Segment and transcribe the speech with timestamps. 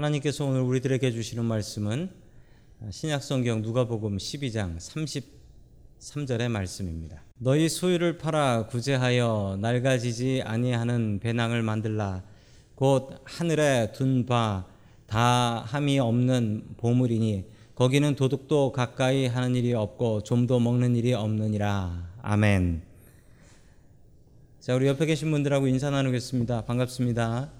[0.00, 2.10] 하나님께서 오늘 우리들에게 주시는 말씀은
[2.90, 4.78] 신약성경 누가복음 12장
[6.00, 7.22] 33절의 말씀입니다.
[7.38, 12.22] 너희 소유를 팔아 구제하여 낡아지지 아니하는 배낭을 만들라
[12.74, 14.64] 곧 하늘에 둔 바
[15.10, 17.44] 다 함이 없는 보물이니
[17.74, 22.12] 거기는 도둑도 가까이 하는 일이 없고 좀도 먹는 일이 없느니라.
[22.22, 22.82] 아멘.
[24.60, 26.64] 자, 우리 옆에 계신 분들하고 인사 나누겠습니다.
[26.64, 27.59] 반갑습니다.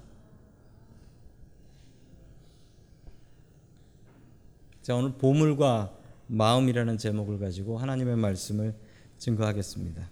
[4.81, 5.93] 자, 오늘 보물과
[6.25, 8.73] 마음이라는 제목을 가지고 하나님의 말씀을
[9.19, 10.09] 증거하겠습니다.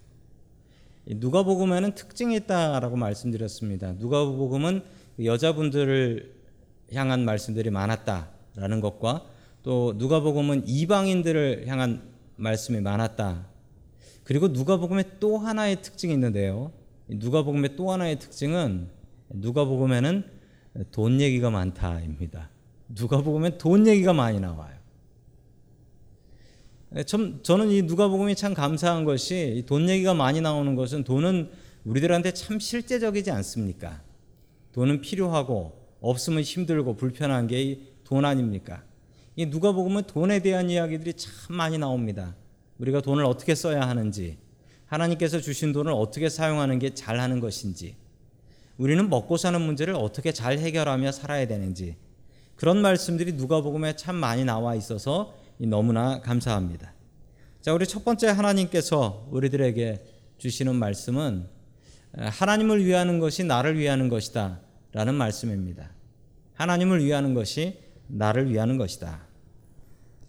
[1.07, 3.93] 누가복음에는 특징이 있다라고 말씀드렸습니다.
[3.93, 4.83] 누가복음은
[5.23, 6.35] 여자분들을
[6.93, 9.25] 향한 말씀들이 많았다라는 것과
[9.63, 12.03] 또 누가복음은 이방인들을 향한
[12.35, 13.47] 말씀이 많았다.
[14.23, 16.71] 그리고 누가복음의 또 하나의 특징이 있는데요.
[17.07, 18.89] 누가복음의 또 하나의 특징은
[19.29, 20.23] 누가복음에는
[20.91, 22.51] 돈 얘기가 많다입니다.
[22.89, 24.77] 누가복음엔 돈 얘기가 많이 나와요.
[27.05, 31.51] 참 저는 이 누가복음이 참 감사한 것이 돈 얘기가 많이 나오는 것은 돈은
[31.85, 34.01] 우리들한테 참 실제적이지 않습니까?
[34.73, 38.81] 돈은 필요하고 없으면 힘들고 불편한 게 돈 아닙니까?
[39.35, 42.35] 이 누가복음은 돈에 대한 이야기들이 참 많이 나옵니다.
[42.79, 44.39] 우리가 돈을 어떻게 써야 하는지,
[44.87, 47.95] 하나님께서 주신 돈을 어떻게 사용하는 게 잘하는 것인지,
[48.77, 51.97] 우리는 먹고 사는 문제를 어떻게 잘 해결하며 살아야 되는지,
[52.59, 56.93] 그런 말씀들이 누가복음에 참 많이 나와 있어서 너무나 감사합니다.
[57.61, 60.03] 자, 우리 첫 번째 하나님께서 우리들에게
[60.37, 61.47] 주시는 말씀은
[62.17, 64.59] 하나님을 위하는 것이 나를 위하는 것이다.
[64.91, 65.91] 라는 말씀입니다.
[66.55, 69.21] 하나님을 위하는 것이 나를 위하는 것이다.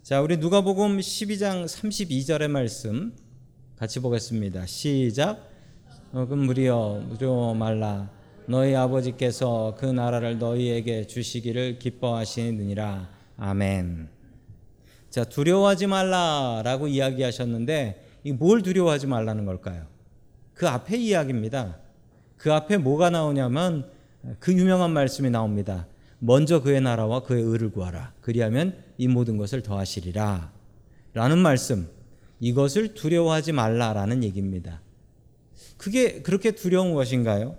[0.01, 3.13] 자, 우리 누가복음 12장 32절의 말씀
[3.75, 4.65] 같이 보겠습니다.
[4.67, 5.49] 시작.
[6.13, 8.09] 금무리여 무려 말라
[8.47, 13.09] 너희 아버지께서 그 나라를 너희에게 주시기를 기뻐하시느니라.
[13.37, 14.09] 아멘.
[15.09, 19.87] 자, 두려워하지 말라라고 이야기하셨는데 이 뭘 두려워하지 말라는 걸까요?
[20.53, 21.77] 그 앞에 이야기입니다.
[22.37, 23.89] 그 앞에 뭐가 나오냐면
[24.39, 25.87] 그 유명한 말씀이 나옵니다.
[26.19, 28.13] 먼저 그의 나라와 그의 의를 구하라.
[28.21, 30.51] 그리하면 이 모든 것을 더하시리라.
[31.13, 31.89] 라는 말씀.
[32.39, 34.81] 이것을 두려워하지 말라라는 얘기입니다.
[35.77, 37.57] 그게 그렇게 두려운 것인가요?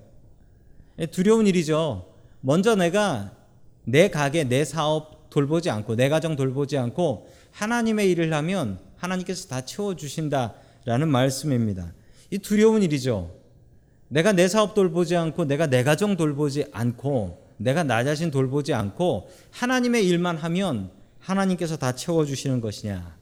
[1.02, 2.06] 예, 두려운 일이죠.
[2.40, 3.32] 먼저 내가
[3.84, 9.62] 내 가게, 내 사업 돌보지 않고, 내 가정 돌보지 않고, 하나님의 일을 하면 하나님께서 다
[9.62, 11.92] 채워 주신다라는 말씀입니다.
[12.30, 13.34] 이 두려운 일이죠.
[14.08, 19.28] 내가 내 사업 돌보지 않고, 내가 내 가정 돌보지 않고, 내가 나 자신 돌보지 않고,
[19.50, 23.16] 하나님의 일만 하면 하나님께서 다 채워 주시는 것이냐.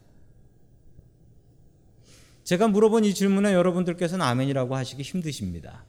[2.43, 5.83] 제가 물어본 이 질문에 여러분들께서는 아멘이라고 하시기 힘드십니다.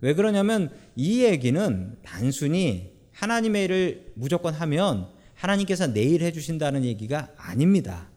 [0.00, 8.08] 왜 그러냐면 이 얘기는 단순히 하나님의 일을 무조건 하면 하나님께서 내일 해주신다는 얘기가 아닙니다.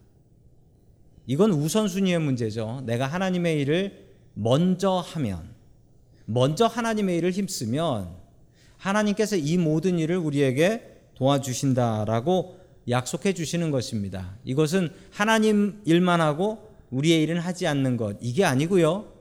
[1.26, 2.84] 이건 우선순위의 문제죠.
[2.86, 5.54] 내가 하나님의 일을 먼저 하면,
[6.26, 8.16] 먼저 하나님의 일을 힘쓰면
[8.78, 10.82] 하나님께서 이 모든 일을 우리에게
[11.16, 12.60] 도와주신다라고
[12.90, 14.38] 약속해 주시는 것입니다.
[14.44, 18.18] 이것은 하나님 일만 하고 우리의 일은 하지 않는 것.
[18.22, 19.12] 이게 아니고요.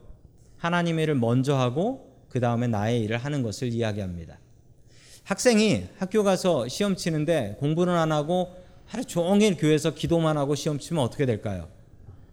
[0.57, 4.37] 하나님의 일을 먼저 하고 그 다음에 나의 일을 하는 것을 이야기합니다.
[5.23, 11.03] 학생이 학교 가서 시험 치는데 공부는 안 하고 하루 종일 교회에서 기도만 하고 시험 치면
[11.03, 11.67] 어떻게 될까요?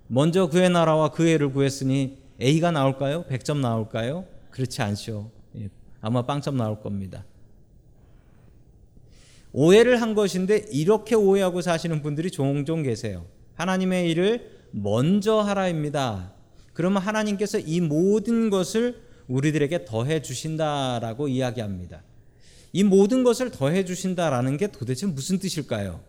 [0.06, 3.24] 먼저 그의 나라와 그의 일을 구했으니 A가 나올까요?
[3.24, 4.24] 100점 나올까요?
[4.50, 5.30] 그렇지 않죠.
[6.00, 7.24] 아마 빵점 나올 겁니다.
[9.52, 13.24] 오해를 한 것인데 이렇게 오해하고 사시는 분들이 종종 계세요.
[13.54, 16.32] 하나님의 일을 먼저 하라입니다.
[16.74, 22.02] 그러면 하나님께서 이 모든 것을 우리들에게 더해 주신다라고 이야기합니다.
[22.72, 26.00] 이 모든 것을 더해 주신다라는 게 도대체 무슨 뜻일까요?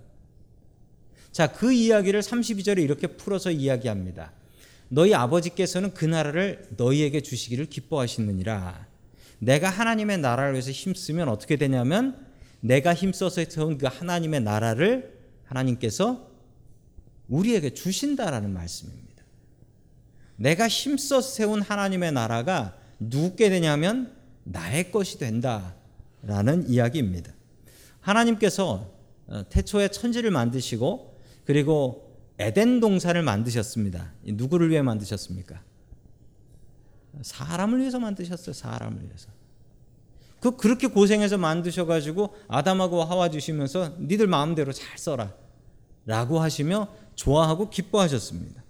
[1.31, 4.31] 자, 그 이야기를 32절에 이렇게 풀어서 이야기합니다.
[4.89, 8.87] 너희 아버지께서는 그 나라를 너희에게 주시기를 기뻐하시느니라.
[9.39, 12.25] 내가 하나님의 나라를 위해서 힘쓰면 어떻게 되냐면
[12.59, 15.15] 내가 힘써서 세운 그 하나님의 나라를
[15.45, 16.27] 하나님께서
[17.27, 19.23] 우리에게 주신다라는 말씀입니다.
[20.37, 27.31] 내가 힘써 세운 하나님의 나라가 누구게 되냐면 나의 것이 된다라는 이야기입니다.
[28.01, 28.91] 하나님께서
[29.49, 34.13] 태초에 천지를 만드시고 그리고 에덴 동산을 만드셨습니다.
[34.23, 35.61] 누구를 위해 만드셨습니까?
[37.21, 38.53] 사람을 위해서 만드셨어요.
[38.53, 39.29] 사람을 위해서.
[40.39, 45.33] 그 그렇게 고생해서 만드셔 가지고 아담하고 하와 주시면서 니들 마음대로 잘 써라.
[46.05, 48.63] 라고 하시며 좋아하고 기뻐하셨습니다.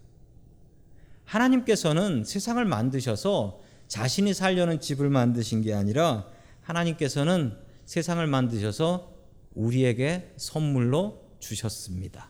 [1.26, 6.28] 하나님께서는 세상을 만드셔서 자신이 살려는 집을 만드신 게 아니라
[6.62, 7.54] 하나님께서는
[7.86, 9.14] 세상을 만드셔서
[9.56, 12.30] 우리에게 선물로 주셨습니다.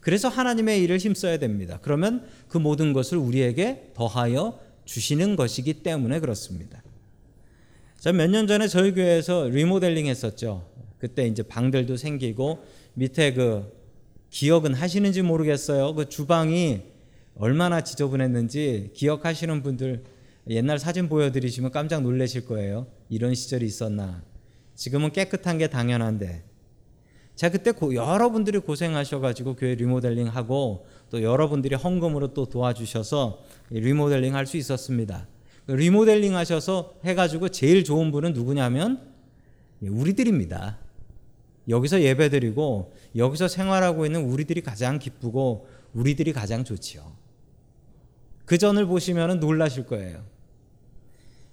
[0.00, 1.78] 그래서 하나님의 일을 힘써야 됩니다.
[1.82, 6.82] 그러면 그 모든 것을 우리에게 더하여 주시는 것이기 때문에 그렇습니다.
[7.98, 10.66] 자, 몇 년 전에 저희 교회에서 리모델링 했었죠.
[10.98, 12.64] 그때 이제 방들도 생기고
[12.94, 13.78] 밑에 그
[14.30, 15.94] 기억은 하시는지 모르겠어요.
[15.94, 16.82] 그 주방이
[17.40, 20.04] 얼마나 지저분했는지 기억하시는 분들
[20.50, 22.86] 옛날 사진 보여드리시면 깜짝 놀라실 거예요.
[23.08, 24.22] 이런 시절이 있었나.
[24.74, 26.44] 지금은 깨끗한 게 당연한데.
[27.36, 34.44] 제가 그때 고, 여러분들이 고생하셔가지고 교회 리모델링 하고 또 여러분들이 헌금으로 또 도와주셔서 리모델링 할
[34.46, 35.26] 수 있었습니다.
[35.66, 39.00] 그 리모델링 하셔서 해가지고 제일 좋은 분은 누구냐면
[39.80, 40.78] 우리들입니다.
[41.70, 47.29] 여기서 예배드리고 여기서 생활하고 있는 우리들이 가장 기쁘고 우리들이 가장 좋지요.
[48.50, 50.24] 그 전을 보시면 놀라실 거예요.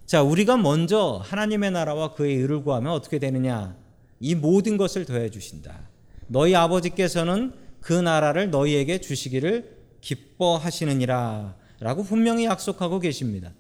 [0.08, 3.78] 자, 우리가 먼저 하나님의 나라와 그의 의를 구하면 어떻게 되느냐?
[4.20, 5.90] 이 모든 것을 더해 주신다.
[6.26, 11.56] 너희 아버지께서는 그 나라를 너희에게 주시기를 기뻐하시느니라.
[11.82, 13.52] 라고 분명히 약속하고 계십니다.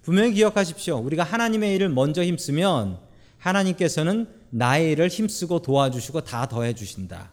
[0.00, 0.96] 분명히 기억하십시오.
[0.96, 3.00] 우리가 하나님의 일을 먼저 힘쓰면
[3.36, 7.32] 하나님께서는 나의 일을 힘쓰고 도와주시고 다 더해 주신다.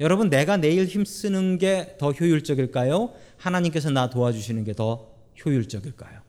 [0.00, 3.12] 여러분, 내가 내일 힘쓰는 게 더 효율적일까요?
[3.36, 5.10] 하나님께서 나 도와주시는 게 더
[5.44, 6.20] 효율적일까요?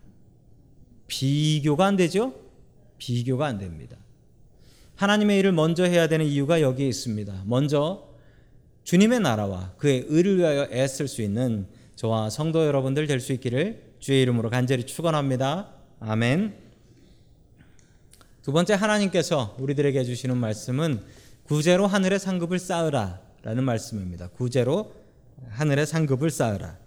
[1.07, 2.33] 비교가 안 되죠?
[2.97, 3.97] 비교가 안 됩니다.
[4.95, 7.43] 하나님의 일을 먼저 해야 되는 이유가 여기에 있습니다.
[7.45, 8.07] 먼저
[8.83, 14.21] 주님의 나라와 그의 의를 위하여 애쓸 수 있는 저와 성도 여러분들 될 수 있기를 주의
[14.21, 15.71] 이름으로 간절히 축원합니다.
[15.99, 16.55] 아멘.
[18.43, 21.01] 두 번째 하나님께서 우리들에게 해주시는 말씀은
[21.43, 24.27] 구제로 하늘의 상급을 쌓으라 라는 말씀입니다.
[24.29, 24.93] 구제로
[25.49, 26.77] 하늘의 상급을 쌓으라.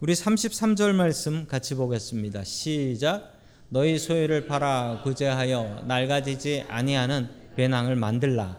[0.00, 2.42] 우리 33절 말씀 같이 보겠습니다.
[2.44, 3.38] 시작.
[3.68, 8.58] 너희 소유를 팔아 구제하여 낡아지지 아니하는 배낭을 만들라.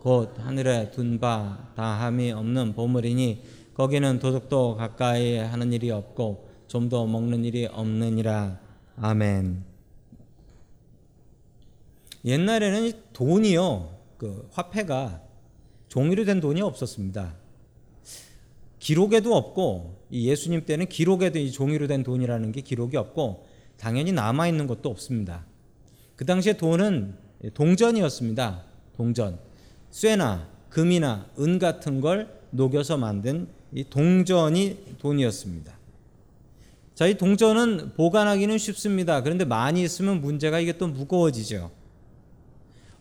[0.00, 3.42] 곧 하늘에 둔 바 다함이 없는 보물이니
[3.72, 8.60] 거기는 도둑도 가까이 하는 일이 없고 좀도 먹는 일이 없느니라.
[9.00, 9.64] 아멘.
[12.26, 15.22] 옛날에는 돈이요, 그 화폐가
[15.94, 17.34] 종이로 된 돈이 없었습니다.
[18.80, 23.46] 기록에도 없고 예수님 때는 기록에도 이 종이로 된 돈이라는 게 기록이 없고
[23.76, 25.46] 당연히 남아 있는 것도 없습니다.
[26.16, 27.14] 그 당시에 돈은
[27.54, 28.64] 동전이었습니다.
[28.96, 29.38] 동전.
[29.92, 35.78] 쇠나 금이나 은 같은 걸 녹여서 만든 이 동전이 돈이었습니다.
[36.96, 39.22] 자, 이 동전은 보관하기는 쉽습니다.
[39.22, 41.83] 그런데 많이 있으면 문제가 이게 또 무거워지죠.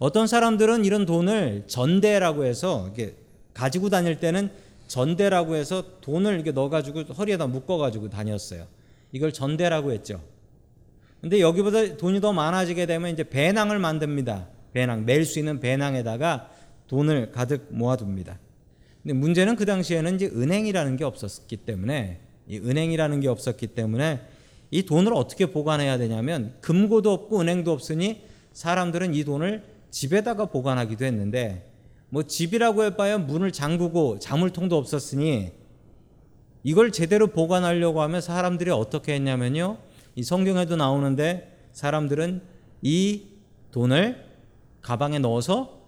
[0.03, 3.15] 어떤 사람들은 이런 돈을 전대라고 해서 이게
[3.53, 4.51] 가지고 다닐 때는
[4.88, 8.67] 전대라고 해서 돈을 이렇게 넣어가지고 허리에다 묶어가지고 다녔어요.
[9.13, 10.21] 이걸 전대라고 했죠.
[11.21, 14.50] 근데 여기보다 돈이 더 많아지게 되면 이제 배낭을 만듭니다.
[14.73, 16.50] 배낭, 멜 수 있는 배낭에다가
[16.89, 18.38] 돈을 가득 모아둡니다.
[19.03, 22.19] 근데 문제는 그 당시에는 이제 은행이라는 게 없었기 때문에
[22.50, 24.19] 이 은행이라는 게 없었기 때문에
[24.69, 31.72] 이 돈을 어떻게 보관해야 되냐면 금고도 없고 은행도 없으니 사람들은 이 돈을 집에다가 보관하기도 했는데
[32.10, 35.51] 뭐 집이라고 해봐야 문을 잠그고 자물통도 없었으니
[36.63, 39.78] 이걸 제대로 보관하려고 하면 사람들이 어떻게 했냐면요.
[40.16, 42.41] 이 성경에도 나오는데 사람들은
[42.82, 43.27] 이
[43.72, 44.25] 돈을
[44.82, 45.84] 가방에 넣어서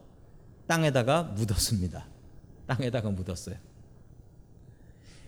[0.67, 2.07] 땅에다가 묻었습니다.
[2.67, 3.55] 땅에다가 묻었어요.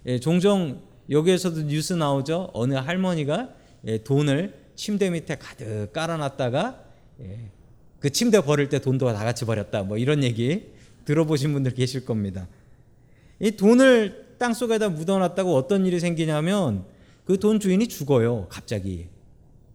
[0.06, 2.52] 예, 종종 여기에서도 뉴스 나오죠.
[2.54, 3.50] 어느 할머니가
[3.86, 6.84] 예, 돈을 침대 밑에 가득 깔아놨다가
[7.22, 7.52] 예,
[8.00, 9.84] 그 침대 버릴 때 돈도 다 같이 버렸다.
[9.84, 10.68] 뭐 이런 얘기
[11.06, 12.48] 들어보신 분들 계실 겁니다.
[13.40, 16.86] 이 돈을 땅 속에다 묻어놨다고 어떤 일이 생기냐면
[17.26, 18.48] 그 돈 주인이 죽어요.
[18.50, 19.08] 갑자기.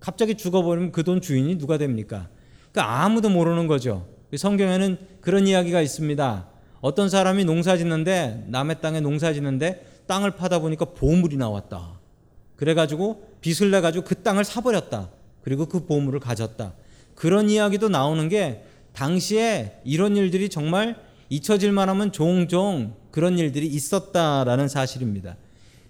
[0.01, 2.29] 갑자기 죽어버리면 그 돈 주인이 누가 됩니까?
[2.73, 4.07] 그러니까 아무도 모르는 거죠.
[4.35, 6.49] 성경에는 그런 이야기가 있습니다.
[6.81, 12.01] 어떤 사람이 농사 짓는데 남의 땅에 농사 짓는데 땅을 파다 보니까 보물이 나왔다.
[12.57, 15.11] 그래가지고 빚을 내가지고 그 땅을 사버렸다.
[15.43, 16.73] 그리고 그 보물을 가졌다.
[17.15, 20.97] 그런 이야기도 나오는 게 당시에 이런 일들이 정말
[21.29, 25.37] 잊혀질 만 하면 종종 그런 일들이 있었다라는 사실입니다.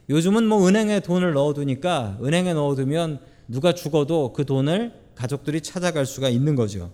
[0.08, 6.54] 요즘은 뭐 은행에 돈을 넣어두니까 은행에 넣어두면 누가 죽어도 그 돈을 가족들이 찾아갈 수가 있는
[6.54, 6.92] 거죠.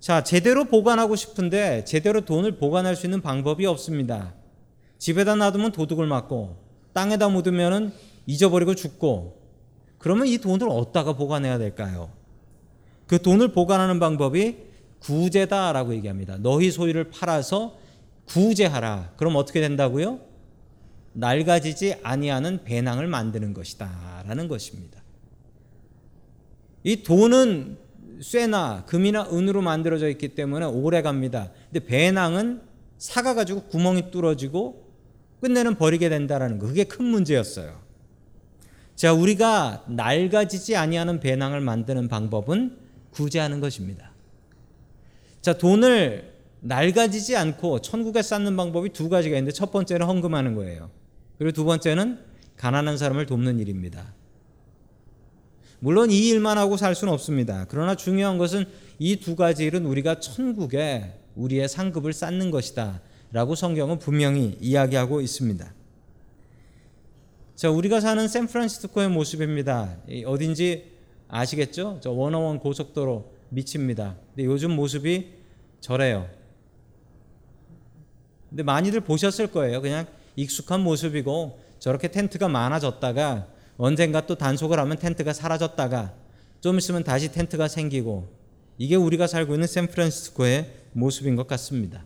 [0.00, 4.34] 자, 제대로 보관하고 싶은데 제대로 돈을 보관할 수 있는 방법이 없습니다.
[4.98, 6.56] 집에다 놔두면 도둑을 맞고
[6.92, 7.92] 땅에다 묻으면
[8.26, 9.37] 잊어버리고 죽고
[9.98, 12.10] 그러면 이 돈을 어디다가 보관해야 될까요?
[13.06, 14.56] 그 돈을 보관하는 방법이
[15.00, 16.36] 구제다라고 얘기합니다.
[16.38, 17.76] 너희 소유를 팔아서
[18.26, 19.14] 구제하라.
[19.16, 20.20] 그럼 어떻게 된다고요?
[21.14, 25.02] 낡아지지 아니하는 배낭을 만드는 것이다라는 것입니다.
[26.84, 27.78] 이 돈은
[28.20, 31.50] 쇠나 금이나 은으로 만들어져 있기 때문에 오래 갑니다.
[31.70, 32.62] 근데 배낭은
[32.98, 34.88] 사가 가지고 구멍이 뚫어지고
[35.40, 36.66] 끝내는 버리게 된다라는 거.
[36.66, 37.87] 그게 큰 문제였어요.
[38.98, 42.78] 자, 우리가 낡아지지 아니하는 배낭을 만드는 방법은
[43.12, 44.10] 구제하는 것입니다.
[45.40, 50.90] 자, 돈을 낡아지지 않고 천국에 쌓는 방법이 두 가지가 있는데 첫 번째는 헌금하는 거예요.
[51.38, 52.18] 그리고 두 번째는
[52.56, 54.14] 가난한 사람을 돕는 일입니다.
[55.78, 57.66] 물론 이 일만 하고 살 수는 없습니다.
[57.68, 58.64] 그러나 중요한 것은
[58.98, 63.00] 이 두 가지 일은 우리가 천국에 우리의 상급을 쌓는 것이다.
[63.30, 65.77] 라고 성경은 분명히 이야기하고 있습니다.
[67.58, 69.96] 자, 우리가 사는 샌프란시스코의 모습입니다.
[70.26, 70.92] 어딘지
[71.26, 71.98] 아시겠죠?
[72.00, 74.14] 저 원어원 고속도로 밑입니다.
[74.28, 75.32] 근데 요즘 모습이
[75.80, 76.28] 저래요.
[78.48, 79.82] 근데 많이들 보셨을 거예요.
[79.82, 86.14] 그냥 익숙한 모습이고 저렇게 텐트가 많아졌다가 언젠가 또 단속을 하면 텐트가 사라졌다가
[86.60, 88.28] 좀 있으면 다시 텐트가 생기고
[88.78, 92.04] 이게 우리가 살고 있는 샌프란시스코의 모습인 것 같습니다.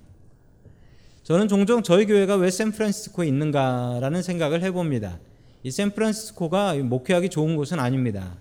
[1.24, 5.18] 저는 종종 저희 교회가 왜 샌프란시스코에 있는가라는 생각을 해봅니다.
[5.62, 8.36] 이 샌프란시스코가 목회하기 좋은 곳은 아닙니다.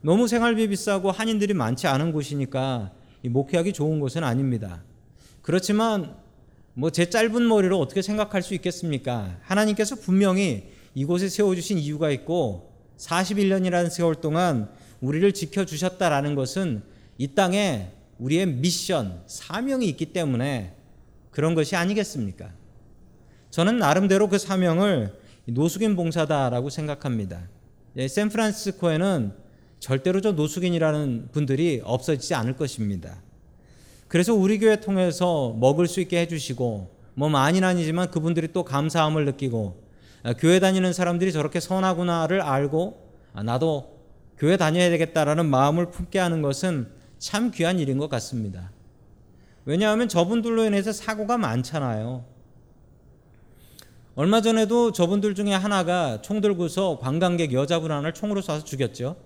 [0.00, 2.92] 너무 생활비 비싸고 한인들이 많지 않은 곳이니까
[3.24, 4.82] 목회하기 좋은 곳은 아닙니다.
[5.42, 6.16] 그렇지만
[6.74, 9.38] 뭐 제 짧은 머리로 어떻게 생각할 수 있겠습니까?
[9.42, 14.68] 하나님께서 분명히 이곳에 세워주신 이유가 있고 41년이라는 세월 동안
[15.00, 16.82] 우리를 지켜주셨다라는 것은
[17.18, 20.74] 이 땅에 우리의 미션, 사명이 있기 때문에
[21.30, 22.52] 그런 것이 아니겠습니까?
[23.50, 27.48] 저는 나름대로 그 사명을 노숙인 봉사다라고 생각합니다.
[27.96, 29.32] 예, 샌프란시스코에는
[29.78, 33.22] 절대로 저 노숙인이라는 분들이 없어지지 않을 것입니다.
[34.08, 39.82] 그래서 우리 교회 통해서 먹을 수 있게 해주시고 뭐 많이는 아니지만 그분들이 또 감사함을 느끼고
[40.22, 43.98] 아, 교회 다니는 사람들이 저렇게 선하구나를 알고 아, 나도
[44.38, 48.72] 교회 다녀야 되겠다라는 마음을 품게 하는 것은 참 귀한 일인 것 같습니다.
[49.64, 52.24] 왜냐하면 저분들로 인해서 사고가 많잖아요.
[54.16, 59.16] 얼마 전에도 저분들 중에 하나가 총 들고서 관광객 여자분 하나를 총으로 쏴서 죽였죠.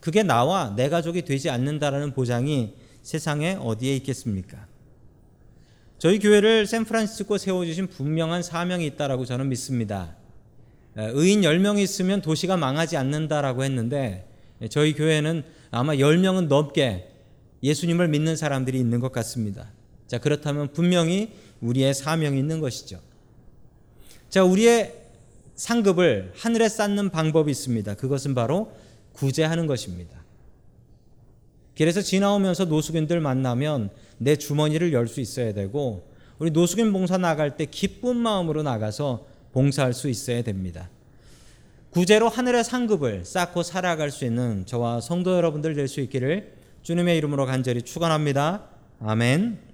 [0.00, 4.66] 그게 나와 내 가족이 되지 않는다라는 보장이 세상에 어디에 있겠습니까?
[5.98, 10.16] 저희 교회를 샌프란시스코 세워주신 분명한 사명이 있다라고 저는 믿습니다.
[10.96, 14.26] 의인 10명이 있으면 도시가 망하지 않는다라고 했는데
[14.70, 17.10] 저희 교회는 아마 10명은 넘게
[17.62, 19.70] 예수님을 믿는 사람들이 있는 것 같습니다.
[20.06, 22.98] 자, 그렇다면 분명히 우리의 사명이 있는 것이죠.
[24.30, 24.94] 자, 우리의
[25.56, 27.94] 상급을 하늘에 쌓는 방법이 있습니다.
[27.96, 28.72] 그것은 바로
[29.12, 30.18] 구제하는 것입니다.
[31.74, 36.08] 길에서 지나오면서 노숙인들 만나면 내 주머니를 열 수 있어야 되고
[36.38, 40.88] 우리 노숙인 봉사 나갈 때 기쁜 마음으로 나가서 봉사할 수 있어야 됩니다.
[41.90, 47.46] 구제로 하늘의 상급을 쌓고 살아갈 수 있는 저와 성도 여러분들 될 수 있기를 주님의 이름으로
[47.46, 48.62] 간절히 축원합니다.
[49.00, 49.69] 아멘.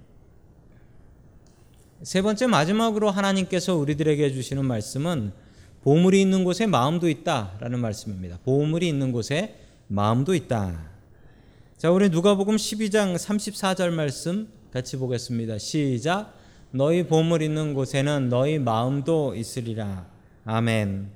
[2.03, 5.33] 세 번째 마지막으로 하나님께서 우리들에게 주시는 말씀은
[5.83, 8.39] 보물이 있는 곳에 마음도 있다라는 말씀입니다.
[8.45, 10.91] 보물이 있는 곳에 마음도 있다.
[11.79, 15.59] 자, 우리 누가복음 12장 34절 말씀 같이 보겠습니다.
[15.59, 16.35] 시작.
[16.71, 20.07] 너희 보물 있는 곳에는 너희 마음도 있으리라.
[20.45, 21.11] 아멘.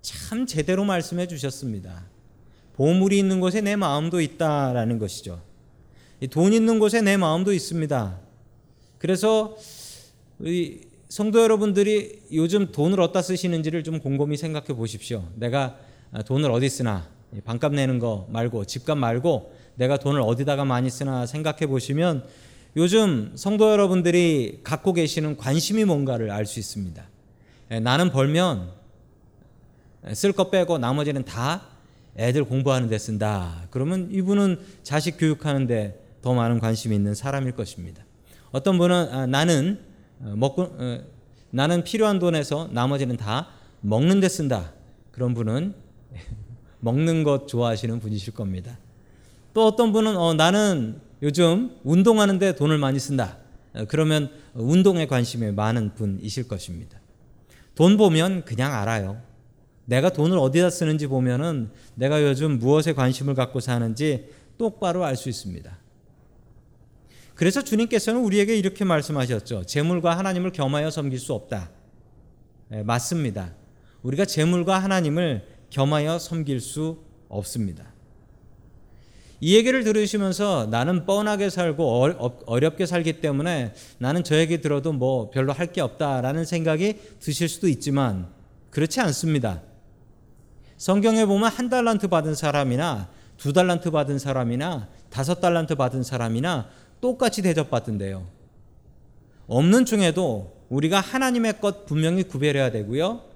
[0.00, 2.04] 참 제대로 말씀해 주셨습니다.
[2.74, 5.42] 보물이 있는 곳에 내 마음도 있다라는 것이죠.
[6.30, 8.20] 돈 있는 곳에 내 마음도 있습니다.
[9.04, 9.54] 그래서
[10.38, 10.80] 우리
[11.10, 15.28] 성도 여러분들이 요즘 돈을 어디다 쓰시는지를 좀 곰곰이 생각해 보십시오.
[15.34, 15.76] 내가
[16.24, 17.06] 돈을 어디 쓰나
[17.44, 22.24] 반값 내는 거 말고 집값 말고 내가 돈을 어디다가 많이 쓰나 생각해 보시면
[22.78, 27.06] 요즘 성도 여러분들이 갖고 계시는 관심이 뭔가를 알 수 있습니다.
[27.82, 28.70] 나는 벌면
[30.14, 31.66] 쓸거 빼고 나머지는 다
[32.16, 33.66] 애들 공부하는 데 쓴다.
[33.70, 38.02] 그러면 이분은 자식 교육하는 데 더 많은 관심이 있는 사람일 것입니다.
[38.54, 39.80] 어떤 분은 아, 나는
[40.20, 41.00] 어, 먹고 어,
[41.50, 43.48] 나는 필요한 돈에서 나머지는 다
[43.80, 44.72] 먹는 데 쓴다.
[45.10, 45.74] 그런 분은
[46.78, 48.78] 먹는 것 좋아하시는 분이실 겁니다.
[49.54, 53.38] 또 어떤 분은 어, 나는 요즘 운동하는데 돈을 많이 쓴다.
[53.74, 57.00] 어, 그러면 운동에 관심이 많은 분이실 것입니다.
[57.74, 59.20] 돈 보면 그냥 알아요.
[59.84, 65.76] 내가 돈을 어디다 쓰는지 보면은 내가 요즘 무엇에 관심을 갖고 사는지 똑바로 알 수 있습니다.
[67.34, 69.64] 그래서 주님께서는 우리에게 이렇게 말씀하셨죠.
[69.64, 71.70] 재물과 하나님을 겸하여 섬길 수 없다.
[72.68, 73.54] 네, 맞습니다.
[74.02, 76.98] 우리가 재물과 하나님을 겸하여 섬길 수
[77.28, 77.92] 없습니다.
[79.40, 85.52] 이 얘기를 들으시면서 나는 뻔하게 살고 어렵게 살기 때문에 나는 저 얘기 들어도 뭐 별로
[85.52, 88.28] 할 게 없다라는 생각이 드실 수도 있지만
[88.70, 89.60] 그렇지 않습니다.
[90.76, 96.68] 성경에 보면 한 달란트 받은 사람이나 두 달란트 받은 사람이나 다섯 달란트 받은 사람이나
[97.04, 98.26] 똑같이 대접받던데요.
[99.46, 103.26] 없는 중에도 우리가 하나님의 것 분명히 구별해야 되고요.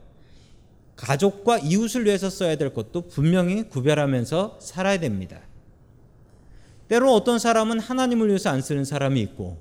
[0.96, 5.42] 가족과 이웃을 위해서 써야 될 것도 분명히 구별하면서 살아야 됩니다.
[6.88, 9.58] 때로 어떤 사람은 하나님을 위해서 안 쓰는 사람이 있고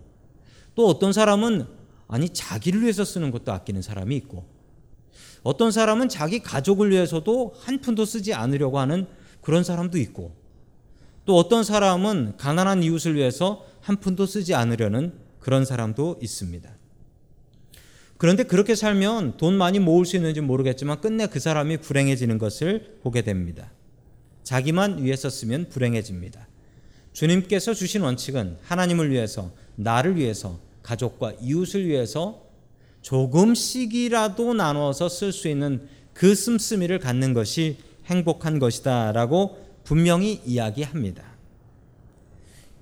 [0.73, 1.65] 또 어떤 사람은
[2.07, 4.45] 아니 자기를 위해서 쓰는 것도 아끼는 사람이 있고
[5.43, 9.05] 어떤 사람은 자기 가족을 위해서도 한 푼도 쓰지 않으려고 하는
[9.41, 10.33] 그런 사람도 있고
[11.25, 16.69] 또 어떤 사람은 가난한 이웃을 위해서 한 푼도 쓰지 않으려는 그런 사람도 있습니다.
[18.17, 23.21] 그런데 그렇게 살면 돈 많이 모을 수 있는지 모르겠지만 끝내 그 사람이 불행해지는 것을 보게
[23.21, 23.71] 됩니다.
[24.43, 26.49] 자기만 위해서 쓰면 불행해집니다.
[27.13, 32.43] 주님께서 주신 원칙은 하나님을 위해서, 나를 위해서, 가족과 이웃을 위해서
[33.03, 37.77] 조금씩이라도 나눠서 쓸 수 있는 그 씀씀이를 갖는 것이
[38.07, 41.36] 행복한 것이다라고 분명히 이야기합니다.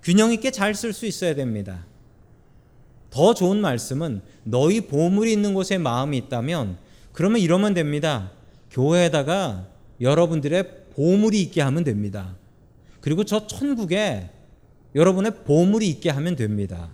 [0.06, 1.84] 균형 있게 잘 쓸 수 있어야 됩니다.
[3.10, 6.78] 더 좋은 말씀은 너희 보물이 있는 곳에 마음이 있다면
[7.12, 8.32] 그러면 이러면 됩니다.
[8.70, 9.68] 교회에다가
[10.00, 12.36] 여러분들의 보물이 있게 하면 됩니다.
[13.02, 14.30] 그리고 저 천국에
[14.94, 16.92] 여러분의 보물이 있게 하면 됩니다.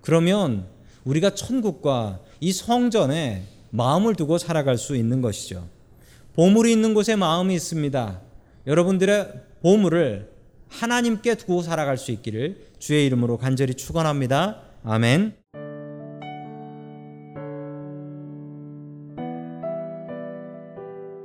[0.00, 0.66] 그러면
[1.04, 5.66] 우리가 천국과 이 성전에 마음을 두고 살아갈 수 있는 것이죠.
[6.34, 8.20] 보물이 있는 곳에 마음이 있습니다.
[8.68, 10.35] 여러분들의 보물을
[10.68, 14.62] 하나님께 두고 살아갈 수 있기를 주의 이름으로 간절히 축원합니다.
[14.84, 15.45] 아멘.